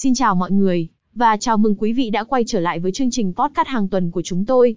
Xin 0.00 0.14
chào 0.14 0.34
mọi 0.34 0.50
người, 0.50 0.88
và 1.14 1.36
chào 1.36 1.58
mừng 1.58 1.74
quý 1.74 1.92
vị 1.92 2.10
đã 2.10 2.24
quay 2.24 2.44
trở 2.46 2.60
lại 2.60 2.80
với 2.80 2.92
chương 2.92 3.10
trình 3.10 3.32
podcast 3.34 3.68
hàng 3.68 3.88
tuần 3.88 4.10
của 4.10 4.22
chúng 4.22 4.44
tôi. 4.44 4.76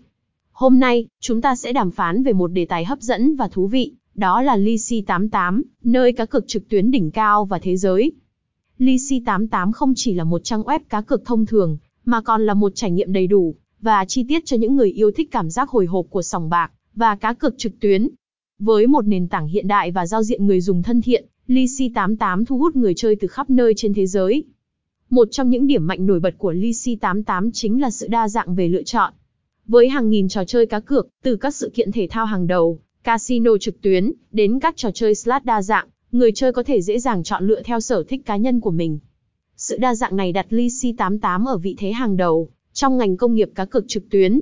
Hôm 0.51 0.79
nay, 0.79 1.07
chúng 1.19 1.41
ta 1.41 1.55
sẽ 1.55 1.73
đàm 1.73 1.91
phán 1.91 2.23
về 2.23 2.33
một 2.33 2.47
đề 2.47 2.65
tài 2.65 2.85
hấp 2.85 3.01
dẫn 3.01 3.35
và 3.35 3.47
thú 3.47 3.67
vị, 3.67 3.93
đó 4.15 4.41
là 4.41 4.55
Lisi 4.55 5.01
88, 5.01 5.63
nơi 5.83 6.13
cá 6.13 6.25
cược 6.25 6.47
trực 6.47 6.69
tuyến 6.69 6.91
đỉnh 6.91 7.11
cao 7.11 7.45
và 7.45 7.59
thế 7.59 7.77
giới. 7.77 8.11
Lisi 8.77 9.19
88 9.25 9.71
không 9.71 9.93
chỉ 9.95 10.13
là 10.13 10.23
một 10.23 10.43
trang 10.43 10.61
web 10.61 10.79
cá 10.89 11.01
cược 11.01 11.25
thông 11.25 11.45
thường, 11.45 11.77
mà 12.05 12.21
còn 12.21 12.45
là 12.45 12.53
một 12.53 12.71
trải 12.75 12.91
nghiệm 12.91 13.13
đầy 13.13 13.27
đủ 13.27 13.55
và 13.81 14.05
chi 14.05 14.25
tiết 14.27 14.45
cho 14.45 14.57
những 14.57 14.75
người 14.75 14.91
yêu 14.91 15.11
thích 15.11 15.31
cảm 15.31 15.49
giác 15.49 15.69
hồi 15.69 15.85
hộp 15.85 16.05
của 16.09 16.21
sòng 16.21 16.49
bạc 16.49 16.71
và 16.95 17.15
cá 17.15 17.33
cược 17.33 17.57
trực 17.57 17.79
tuyến. 17.79 18.09
Với 18.59 18.87
một 18.87 19.07
nền 19.07 19.27
tảng 19.27 19.47
hiện 19.47 19.67
đại 19.67 19.91
và 19.91 20.05
giao 20.05 20.23
diện 20.23 20.45
người 20.45 20.61
dùng 20.61 20.83
thân 20.83 21.01
thiện, 21.01 21.25
Lisi 21.47 21.89
88 21.89 22.45
thu 22.45 22.57
hút 22.57 22.75
người 22.75 22.93
chơi 22.95 23.15
từ 23.15 23.27
khắp 23.27 23.49
nơi 23.49 23.73
trên 23.75 23.93
thế 23.93 24.07
giới. 24.07 24.43
Một 25.11 25.27
trong 25.31 25.49
những 25.49 25.67
điểm 25.67 25.87
mạnh 25.87 26.05
nổi 26.05 26.19
bật 26.19 26.37
của 26.37 26.53
LC88 26.53 27.51
chính 27.53 27.81
là 27.81 27.91
sự 27.91 28.07
đa 28.07 28.27
dạng 28.27 28.55
về 28.55 28.67
lựa 28.67 28.83
chọn. 28.83 29.13
Với 29.67 29.89
hàng 29.89 30.09
nghìn 30.09 30.27
trò 30.27 30.45
chơi 30.45 30.65
cá 30.65 30.79
cược, 30.79 31.07
từ 31.23 31.35
các 31.35 31.55
sự 31.55 31.71
kiện 31.73 31.91
thể 31.91 32.07
thao 32.09 32.25
hàng 32.25 32.47
đầu, 32.47 32.79
casino 33.03 33.57
trực 33.57 33.81
tuyến, 33.81 34.11
đến 34.31 34.59
các 34.59 34.77
trò 34.77 34.91
chơi 34.93 35.15
slot 35.15 35.43
đa 35.45 35.61
dạng, 35.61 35.87
người 36.11 36.31
chơi 36.31 36.51
có 36.51 36.63
thể 36.63 36.81
dễ 36.81 36.99
dàng 36.99 37.23
chọn 37.23 37.47
lựa 37.47 37.61
theo 37.61 37.79
sở 37.79 38.03
thích 38.03 38.25
cá 38.25 38.37
nhân 38.37 38.59
của 38.59 38.71
mình. 38.71 38.99
Sự 39.55 39.77
đa 39.77 39.95
dạng 39.95 40.15
này 40.15 40.31
đặt 40.31 40.47
LC88 40.49 41.45
ở 41.45 41.57
vị 41.57 41.75
thế 41.77 41.91
hàng 41.91 42.17
đầu 42.17 42.49
trong 42.73 42.97
ngành 42.97 43.17
công 43.17 43.35
nghiệp 43.35 43.49
cá 43.55 43.65
cược 43.65 43.87
trực 43.87 44.09
tuyến. 44.09 44.41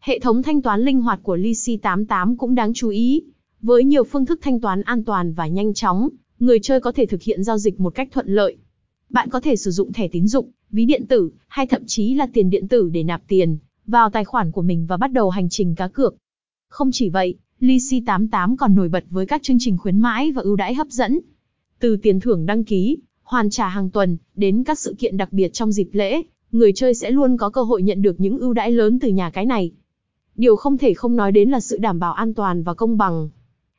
Hệ 0.00 0.18
thống 0.18 0.42
thanh 0.42 0.62
toán 0.62 0.80
linh 0.80 1.00
hoạt 1.00 1.20
của 1.22 1.36
LC88 1.36 2.36
cũng 2.36 2.54
đáng 2.54 2.72
chú 2.74 2.88
ý. 2.88 3.22
Với 3.62 3.84
nhiều 3.84 4.04
phương 4.04 4.26
thức 4.26 4.38
thanh 4.42 4.60
toán 4.60 4.82
an 4.82 5.04
toàn 5.04 5.32
và 5.32 5.46
nhanh 5.46 5.74
chóng, 5.74 6.08
người 6.38 6.58
chơi 6.62 6.80
có 6.80 6.92
thể 6.92 7.06
thực 7.06 7.22
hiện 7.22 7.44
giao 7.44 7.58
dịch 7.58 7.80
một 7.80 7.94
cách 7.94 8.08
thuận 8.12 8.28
lợi. 8.28 8.56
Bạn 9.10 9.28
có 9.30 9.40
thể 9.40 9.56
sử 9.56 9.70
dụng 9.70 9.92
thẻ 9.92 10.08
tín 10.08 10.26
dụng, 10.26 10.50
ví 10.70 10.84
điện 10.84 11.06
tử, 11.06 11.30
hay 11.46 11.66
thậm 11.66 11.82
chí 11.86 12.14
là 12.14 12.26
tiền 12.32 12.50
điện 12.50 12.68
tử 12.68 12.90
để 12.92 13.02
nạp 13.02 13.22
tiền 13.28 13.58
vào 13.86 14.10
tài 14.10 14.24
khoản 14.24 14.52
của 14.52 14.62
mình 14.62 14.86
và 14.86 14.96
bắt 14.96 15.12
đầu 15.12 15.30
hành 15.30 15.48
trình 15.48 15.74
cá 15.74 15.88
cược. 15.88 16.14
Không 16.68 16.90
chỉ 16.92 17.08
vậy, 17.08 17.34
Lisi 17.60 18.00
88 18.00 18.56
còn 18.56 18.74
nổi 18.74 18.88
bật 18.88 19.04
với 19.10 19.26
các 19.26 19.42
chương 19.42 19.56
trình 19.60 19.78
khuyến 19.78 19.98
mãi 19.98 20.32
và 20.32 20.42
ưu 20.42 20.56
đãi 20.56 20.74
hấp 20.74 20.86
dẫn. 20.90 21.18
Từ 21.80 21.96
tiền 21.96 22.20
thưởng 22.20 22.46
đăng 22.46 22.64
ký, 22.64 22.98
hoàn 23.22 23.50
trả 23.50 23.68
hàng 23.68 23.90
tuần, 23.90 24.16
đến 24.34 24.64
các 24.64 24.78
sự 24.78 24.94
kiện 24.98 25.16
đặc 25.16 25.32
biệt 25.32 25.52
trong 25.52 25.72
dịp 25.72 25.88
lễ, 25.92 26.22
người 26.52 26.72
chơi 26.72 26.94
sẽ 26.94 27.10
luôn 27.10 27.36
có 27.36 27.50
cơ 27.50 27.62
hội 27.62 27.82
nhận 27.82 28.02
được 28.02 28.20
những 28.20 28.38
ưu 28.38 28.52
đãi 28.52 28.72
lớn 28.72 28.98
từ 28.98 29.08
nhà 29.08 29.30
cái 29.30 29.46
này. 29.46 29.72
Điều 30.36 30.56
không 30.56 30.78
thể 30.78 30.94
không 30.94 31.16
nói 31.16 31.32
đến 31.32 31.50
là 31.50 31.60
sự 31.60 31.78
đảm 31.78 31.98
bảo 31.98 32.12
an 32.12 32.34
toàn 32.34 32.62
và 32.62 32.74
công 32.74 32.98
bằng. 32.98 33.28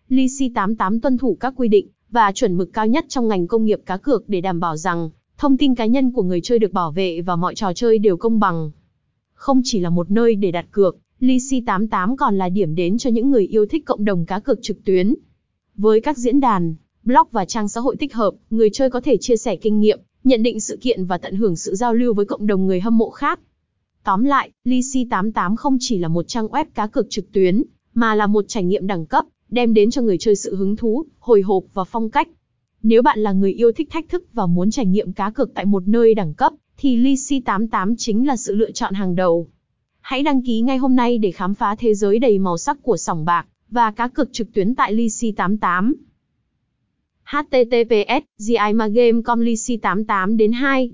Lisi 0.10 0.50
88 0.50 1.00
tuân 1.00 1.18
thủ 1.18 1.38
các 1.40 1.54
quy 1.58 1.68
định 1.68 1.88
và 2.10 2.32
chuẩn 2.32 2.58
mực 2.58 2.73
cao 2.73 2.88
nhất 2.88 3.06
trong 3.10 3.28
ngành 3.28 3.48
công 3.48 3.66
nghiệp 3.66 3.82
cá 3.86 3.98
cược 3.98 4.30
để 4.30 4.42
đảm 4.42 4.60
bảo 4.60 4.78
rằng 4.78 5.10
thông 5.42 5.58
tin 5.58 5.75
cá 5.75 5.86
nhân 5.86 6.11
của 6.11 6.23
người 6.23 6.42
chơi 6.42 6.59
được 6.59 6.73
bảo 6.73 6.92
vệ 6.92 7.22
và 7.22 7.36
mọi 7.36 7.56
trò 7.56 7.73
chơi 7.73 8.00
đều 8.00 8.17
công 8.17 8.39
bằng. 8.39 8.72
Không 9.34 9.61
chỉ 9.64 9.80
là 9.80 9.89
một 9.89 10.11
nơi 10.11 10.36
để 10.36 10.52
đặt 10.52 10.66
cược, 10.72 10.98
Lisi 11.20 11.61
88 11.61 12.17
còn 12.17 12.38
là 12.38 12.50
điểm 12.50 12.75
đến 12.75 12.98
cho 12.98 13.09
những 13.09 13.31
người 13.31 13.45
yêu 13.48 13.66
thích 13.66 13.86
cộng 13.86 14.06
đồng 14.06 14.25
cá 14.25 14.39
cược 14.39 14.59
trực 14.61 14.86
tuyến. 14.86 15.16
Với 15.75 16.02
các 16.02 16.17
diễn 16.17 16.39
đàn, 16.39 16.75
blog 17.03 17.28
và 17.31 17.45
trang 17.45 17.67
xã 17.67 17.81
hội 17.81 17.95
tích 17.95 18.14
hợp, 18.14 18.33
người 18.50 18.70
chơi 18.73 18.89
có 18.89 19.02
thể 19.02 19.17
chia 19.17 19.38
sẻ 19.38 19.56
kinh 19.56 19.80
nghiệm, 19.80 20.00
nhận 20.23 20.44
định 20.44 20.59
sự 20.59 20.78
kiện 20.81 21.06
và 21.06 21.17
tận 21.17 21.36
hưởng 21.36 21.55
sự 21.55 21.76
giao 21.76 21.94
lưu 21.94 22.14
với 22.14 22.26
cộng 22.26 22.48
đồng 22.48 22.67
người 22.67 22.80
hâm 22.80 22.98
mộ 22.98 23.09
khác. 23.09 23.39
Tóm 24.03 24.23
lại, 24.23 24.52
Lisi 24.64 25.08
88 25.09 25.55
không 25.55 25.78
chỉ 25.80 25.98
là 25.98 26.08
một 26.08 26.28
trang 26.28 26.48
web 26.48 26.66
cá 26.73 26.88
cược 26.88 27.09
trực 27.09 27.31
tuyến, 27.31 27.64
mà 27.94 28.16
là 28.16 28.28
một 28.28 28.45
trải 28.48 28.64
nghiệm 28.64 28.88
đẳng 28.88 29.05
cấp, 29.05 29.26
đem 29.50 29.73
đến 29.73 29.92
cho 29.92 30.02
người 30.02 30.17
chơi 30.17 30.36
sự 30.36 30.55
hứng 30.55 30.76
thú, 30.76 31.05
hồi 31.20 31.42
hộp 31.42 31.64
và 31.73 31.83
phong 31.83 32.09
cách. 32.09 32.28
Nếu 32.84 33.02
bạn 33.02 33.20
là 33.20 33.32
người 33.32 33.54
yêu 33.54 33.72
thích 33.72 33.88
thách 33.90 34.10
thức 34.10 34.24
và 34.34 34.46
muốn 34.46 34.72
trải 34.72 34.86
nghiệm 34.86 35.14
cá 35.14 35.30
cược 35.30 35.54
tại 35.54 35.66
một 35.66 35.88
nơi 35.88 36.14
đẳng 36.14 36.34
cấp, 36.34 36.54
thì 36.78 36.96
Lisi 36.96 37.40
88 37.40 37.96
chính 37.98 38.28
là 38.28 38.38
sự 38.38 38.56
lựa 38.56 38.72
chọn 38.72 38.94
hàng 38.94 39.16
đầu. 39.16 39.48
Hãy 40.00 40.23
đăng 40.23 40.42
ký 40.42 40.62
ngay 40.62 40.78
hôm 40.78 40.96
nay 40.96 41.18
để 41.18 41.32
khám 41.32 41.54
phá 41.54 41.76
thế 41.76 41.94
giới 41.94 42.20
đầy 42.20 42.40
màu 42.40 42.58
sắc 42.58 42.78
của 42.82 42.98
sòng 42.98 43.26
bạc 43.26 43.48
và 43.70 43.92
cá 43.92 44.08
cược 44.08 44.33
trực 44.33 44.54
tuyến 44.54 44.76
tại 44.76 44.94
Lisi 44.94 45.32
88. 45.32 45.95
https 47.23 48.23
gimagame.com 48.38 49.39
Lisi 49.39 49.78
88 49.78 50.38
đến 50.38 50.52
2 50.52 50.92